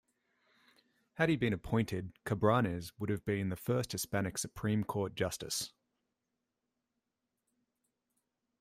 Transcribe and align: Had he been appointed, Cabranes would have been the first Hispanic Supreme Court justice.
Had 1.13 1.29
he 1.29 1.35
been 1.35 1.53
appointed, 1.53 2.11
Cabranes 2.25 2.91
would 2.97 3.11
have 3.11 3.23
been 3.23 3.49
the 3.49 3.55
first 3.55 3.91
Hispanic 3.91 4.39
Supreme 4.39 4.83
Court 4.83 5.13
justice. 5.13 5.73